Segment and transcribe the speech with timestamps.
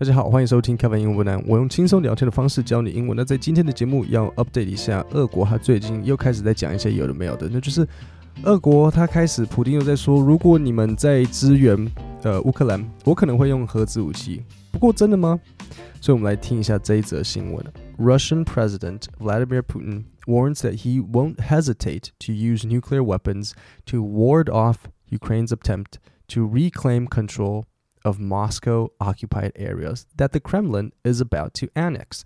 [0.00, 1.38] 大家好，欢迎收听开饭英文不难。
[1.46, 3.14] 我用轻松聊天的方式教你英文。
[3.14, 7.86] 那在今天的节目要 update 一下，俄国他最近又开始在讲一些有的没有的，那就是
[8.44, 11.76] 俄国他开始，普丁又在说，如果你们在支援
[12.22, 14.42] 呃乌克兰，我可能会用核子武器。
[14.72, 15.38] 不过真的吗？
[16.00, 17.62] 所以我们来听一下这一则新闻。
[17.98, 23.52] Russian President Vladimir Putin warns that he won't hesitate to use nuclear weapons
[23.84, 24.76] to ward off
[25.10, 25.98] Ukraine's attempt
[26.28, 27.64] to reclaim control
[28.02, 32.22] of Moscow occupied areas that the Kremlin is about to annex。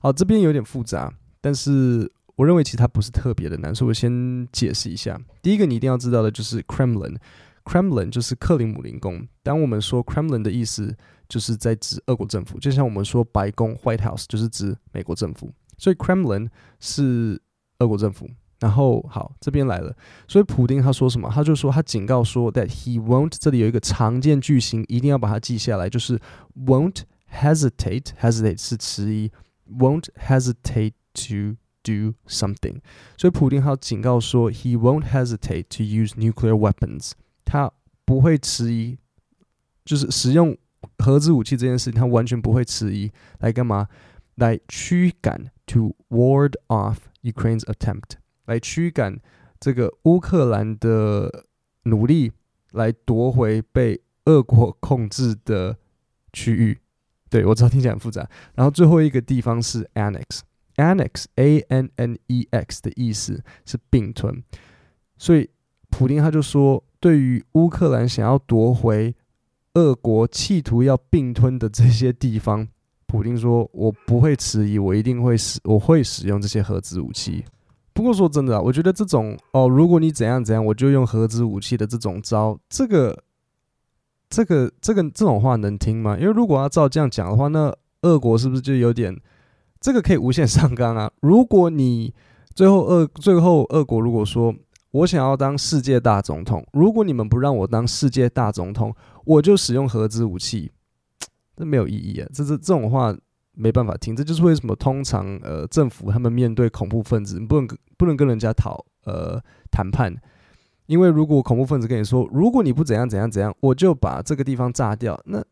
[0.00, 5.20] 好，这边有点复杂，但是我认为其实它不是特别的难，所以我先解释一下。
[5.42, 9.26] 第一个你一定要知道的就是 Kremlin，Kremlin 就是克林姆林宫。
[9.42, 10.96] 当我们说 Kremlin 的意思，
[11.28, 17.40] 就是在指俄国政府，就像我们说白宫 White House 就是指美国政府，所以 Kremlin 是
[17.78, 18.28] 俄国政府。
[18.59, 19.95] 然后好，这边来了，
[20.27, 21.29] 所以普丁他说什么？
[21.33, 26.19] 他就说他警告说，that he won't，这里有一个常见句型，一定要把它记下来，就是
[26.55, 27.01] won't
[27.33, 29.31] hesitate，hesitate 是迟疑，
[29.67, 32.81] won't hesitate to do something。
[33.17, 37.71] 所以普丁他警告说，he won't hesitate to use nuclear weapons，他
[38.05, 38.99] 不会迟疑，
[39.83, 40.55] 就是使用
[40.99, 43.87] 核子武器这件事情，他完全不会迟疑，来干嘛？
[44.35, 48.17] 来驱赶，to ward off Ukraine's attempt。
[48.46, 49.18] 来驱赶
[49.60, 51.46] 这个乌克兰的
[51.84, 52.32] 努力，
[52.72, 55.76] 来夺回被俄国控制的
[56.32, 56.78] 区域。
[57.28, 58.28] 对，我知道听起来很复杂。
[58.54, 64.42] 然后最后一个地方是 annex，annex，a n n e x 的意思是并吞。
[65.18, 65.50] 所以
[65.90, 69.14] 普丁他就说，对于乌克兰想要夺回
[69.74, 72.68] 俄国企图要并吞的这些地方，
[73.06, 77.44] 普丁说：“我不会迟疑，我一定会使，我会使用这些核子武器。”
[77.96, 83.24] 不过说真的啊，我觉得这种哦，如果你怎样怎样，我就用核子武器的这种招，这个、
[84.28, 86.14] 这个、这个这种话能听吗？
[86.20, 89.18] 因为如果要照这样讲的话，那俄国是不是就有点
[89.80, 91.10] 这个可以无限上纲啊？
[91.22, 92.12] 如果你
[92.54, 94.54] 最后俄最后俄国如果说
[94.90, 98.94] 我想要当世界大总统，如果你们不让我当世界大总统，
[99.24, 100.70] 我就使用核子武器，
[101.56, 102.28] 这没有意义啊！
[102.34, 103.16] 这这这种话。
[103.56, 110.14] 没办法听，这就是为什么通常呃政府他们面对恐怖分子，不能不能跟人家讨呃谈判，
[110.84, 115.42] 因为如果恐怖分子跟你说，如果你不怎样怎样怎样，我就把这个地方炸掉，那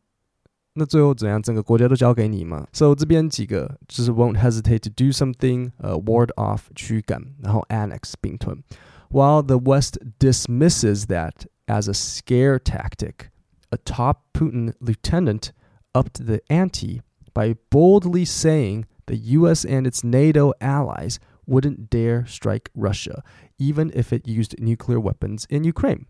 [0.74, 8.62] 那最后怎样，整个国家都交给你嘛？So 这边几个就是 won't hesitate to do something，呃 ward off 驱赶，然后 annex 并吞
[9.10, 15.50] ，while the West dismisses that as a scare tactic，a top Putin lieutenant
[15.94, 17.00] upped the ante。
[17.33, 19.65] by boldly saying the U.S.
[19.65, 23.23] and its NATO allies wouldn't dare strike Russia,
[23.57, 26.05] even if it used nuclear weapons in Ukraine。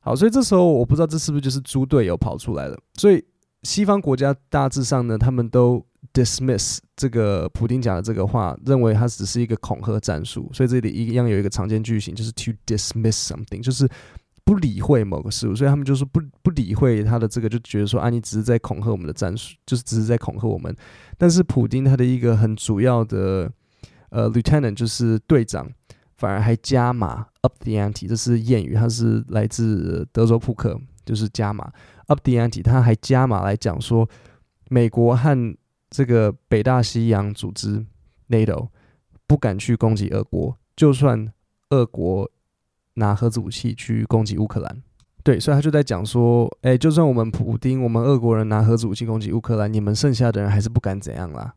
[0.00, 2.78] 好，所以这时候我不知道这是不是就是猪队友跑出来了。
[2.94, 3.24] 所以
[3.62, 10.50] 西方国家大致上呢，他们都 dismiss 这个普丁讲的这个话，认为它只是一个恐吓战术。
[10.52, 13.88] 所以这里一样有一个常见句型，就是 to dismiss something，就是。
[14.45, 20.73] 不理会某个事物，所以他们就是不不理会他的这个，就觉得说啊，你只是在恐吓我们的战术，就是只是在恐吓我们。
[21.17, 23.51] 但是普丁他的一个很主要的
[24.09, 25.67] 呃 lieutenant 就是队长，
[26.15, 31.73] 反而还加码 up the ante，这是谚语，它是来自德州扑克，就是加码
[32.05, 34.07] up the ante，他还加码来讲说，
[34.69, 35.57] 美国和
[35.89, 37.83] 这个北大西洋组织
[38.29, 38.67] NATO
[39.25, 41.33] 不敢去攻击俄国，就算
[41.71, 42.29] 俄国。
[42.95, 44.83] 拿核子武器去攻击乌克兰，
[45.23, 51.53] 对，所以他就在讲说，哎，就算我们普丁，我们俄国人拿核子武器攻击乌克兰，你们剩下的人还是不敢怎样啦。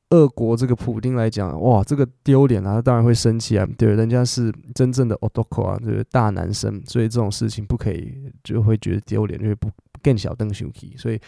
[0.09, 3.67] 俄国这个普丁来讲，哇，这个丢脸啊，他当然会生气啊。
[3.77, 9.69] 对，人家是真正的 o t o k o 啊，就是大男生，所以这种事情不可以，就会觉得丢脸，就会不
[10.01, 10.95] 更小登羞气。
[10.97, 11.19] 所以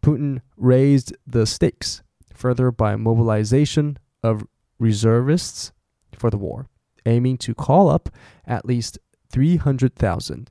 [0.00, 1.98] Putin raised the stakes
[2.34, 4.44] further by mobilization of
[4.78, 5.68] reservists
[6.19, 6.67] for the war,
[7.05, 8.09] aiming to call up
[8.45, 8.99] at least
[9.31, 10.49] 300,000.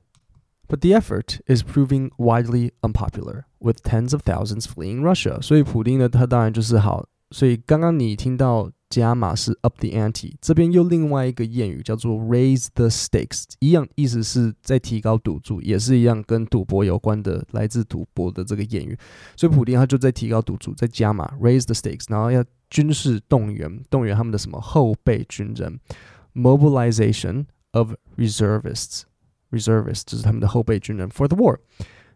[0.67, 5.39] But the effort is proving widely unpopular, with tens of thousands fleeing Russia.
[5.41, 7.07] 所以普丁呢，他当然就是好。
[7.31, 18.98] 所以刚刚你听到 加码是 up the ante，这边又另外一个谚语叫做 raise the stakes，一样意思是在提高赌注，也是一样跟赌博有关的，来自赌博的这个谚语。
[19.36, 25.78] 所以普丁他就在提高赌注，在加码 raise the stakes，然后要军事动员，动员他们的什么后备军人
[26.34, 31.56] ，mobilization of reservists，reservists 就是他们的后备军人 for the war，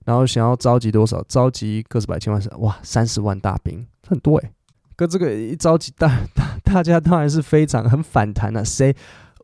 [0.05, 1.23] 然后想要召集多少？
[1.29, 4.53] 召集个十百千万是哇，三十万大兵，很多诶、欸。
[4.97, 8.95] 跟这个一召集，大大 大家当然是非常很反弹了、谁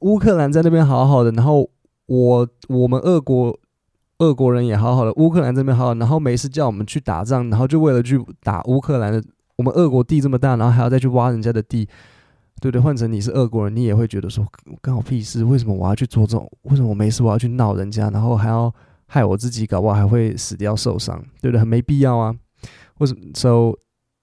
[0.00, 1.68] 乌克兰在那边好好的，然后
[2.06, 3.56] 我我们俄国
[4.18, 9.22] 俄国人也好好的，乌克兰这边好好，然后没事叫我们去打仗，然后就为了去打乌克兰的。
[9.56, 11.84] 我们俄国地这么大，然后还要再去挖人家的地，
[12.62, 12.80] 对不对？
[12.80, 14.42] 换成你是俄国人，你也会觉得说，
[14.80, 15.44] 关我屁事？
[15.44, 16.50] 为什么我要去做这种？
[16.62, 18.74] 为什么我没事我要去闹人家，然后还要
[19.06, 21.60] 害我自己，搞不好还会死掉受伤，对不对？
[21.60, 22.34] 很没必要啊。
[23.00, 23.78] 为什么？So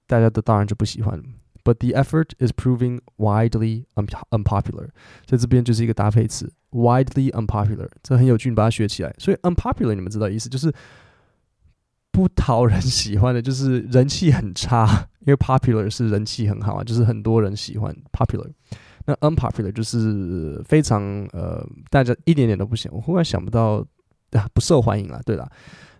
[0.07, 1.21] 大家都当然就不喜欢
[1.67, 4.89] ，but the effort is proving widely unpopular。
[5.25, 9.13] 在这边就是一个搭配词，widely unpopular，这很有趣，你把它学起来。
[9.17, 10.73] 所以 unpopular 你们知道意思就是
[12.11, 15.09] 不讨人喜欢的，就是人气很差。
[15.27, 18.49] 因为 popular 是人气很好啊，就是很多人喜欢 popular。
[19.05, 21.01] 那 unpopular 就是非常
[21.33, 22.95] 呃，大家一点点都不喜欢。
[22.95, 23.85] 我忽然想不到
[24.32, 25.20] 啊，不受欢迎了。
[25.24, 25.50] 对了。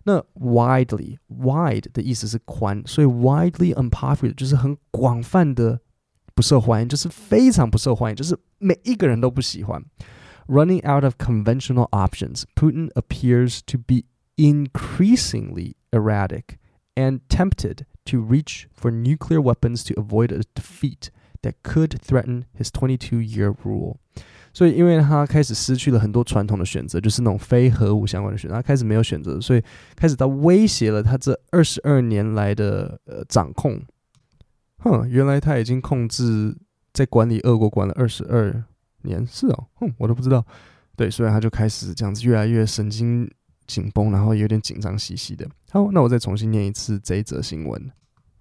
[0.05, 5.81] 那 widely wide 的意思是宽，所以 widely unpopular 就是很广泛的
[6.35, 9.85] 不受欢迎，就是非常不受欢迎，就是每一个人都不喜欢。
[10.49, 14.07] Running out of conventional options, Putin appears to be
[14.37, 16.57] increasingly erratic
[16.97, 21.11] and tempted to reach for nuclear weapons to avoid a defeat
[21.42, 23.98] that could threaten his 22-year rule.
[24.54, 29.62] 所以，因为他开始失去了很多传统的选择，就是那种非核武相关的选择，他开始没有选择，所以
[29.96, 33.80] 开始他威胁了他这二十二年来的呃掌控。
[34.80, 36.58] 哼，原来他已经控制
[36.92, 38.64] 在管理俄国管了二十二
[39.04, 40.44] 年，是哦，哼，我都不知道。
[40.96, 43.30] 对，所以他就开始这样子越来越神经
[43.68, 45.48] 紧绷，然后有点紧张兮兮的。
[45.70, 47.92] 好，那我再重新念一次这一则新闻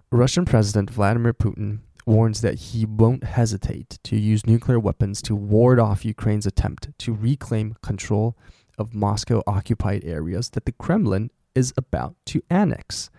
[0.09, 1.79] ：Russian President Vladimir Putin。
[2.07, 7.75] Warns that he won't hesitate to use nuclear weapons to ward off Ukraine's attempt to reclaim
[7.83, 8.37] control
[8.77, 13.09] of Moscow occupied areas that the Kremlin is about to annex.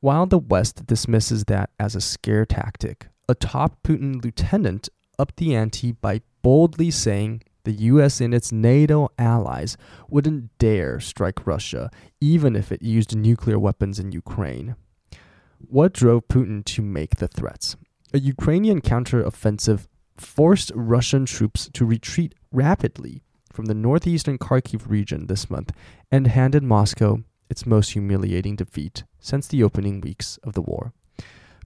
[0.00, 4.88] While the West dismisses that as a scare tactic, a top Putin lieutenant
[5.18, 9.76] upped the ante by boldly saying the US and its NATO allies
[10.08, 11.90] wouldn't dare strike Russia,
[12.20, 14.76] even if it used nuclear weapons in Ukraine.
[15.58, 17.76] What drove Putin to make the threats?
[18.12, 19.86] A Ukrainian counteroffensive
[20.16, 23.22] forced Russian troops to retreat rapidly
[23.52, 25.72] from the northeastern Kharkiv region this month
[26.10, 30.92] and handed Moscow its most humiliating defeat since the opening weeks of the war.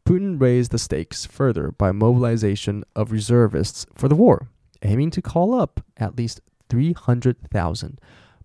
[0.07, 4.49] Putin raised the stakes further by mobilization of reservists for the war,
[4.83, 7.99] aiming to call up at least 300,000.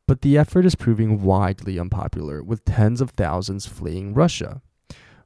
[0.07, 4.61] But the effort is proving widely unpopular, with tens of thousands fleeing Russia.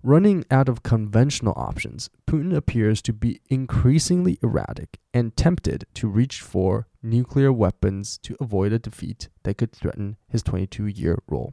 [0.03, 6.41] Running out of conventional options, Putin appears to be increasingly erratic and tempted to reach
[6.41, 11.53] for nuclear weapons to avoid a defeat that could threaten his 22-year rule.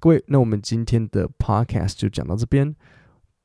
[0.00, 2.76] 各位，那我们今天的 podcast 就讲到这边。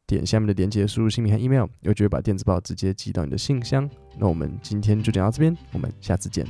[0.05, 3.89] 点下面的链接，输入姓名和 email，我就会把电子报直接寄到你的信箱。
[4.17, 6.45] 那我们今天就讲到这边，我们下次见。